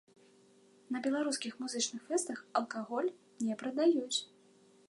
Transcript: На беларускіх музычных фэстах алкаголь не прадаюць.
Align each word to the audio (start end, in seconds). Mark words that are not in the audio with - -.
На 0.95 1.01
беларускіх 1.07 1.53
музычных 1.65 2.01
фэстах 2.09 2.39
алкаголь 2.63 3.13
не 3.47 3.53
прадаюць. 3.65 4.19